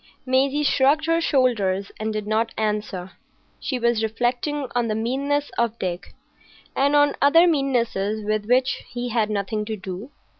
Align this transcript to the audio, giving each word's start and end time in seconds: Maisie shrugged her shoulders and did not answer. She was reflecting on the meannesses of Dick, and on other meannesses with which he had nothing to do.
Maisie 0.25 0.63
shrugged 0.63 1.05
her 1.05 1.21
shoulders 1.21 1.91
and 1.99 2.11
did 2.11 2.25
not 2.25 2.55
answer. 2.57 3.11
She 3.59 3.77
was 3.77 4.01
reflecting 4.01 4.65
on 4.73 4.87
the 4.87 4.95
meannesses 4.95 5.51
of 5.59 5.77
Dick, 5.77 6.15
and 6.75 6.95
on 6.95 7.13
other 7.21 7.45
meannesses 7.47 8.23
with 8.25 8.47
which 8.47 8.81
he 8.89 9.09
had 9.09 9.29
nothing 9.29 9.63
to 9.65 9.75
do. 9.77 10.09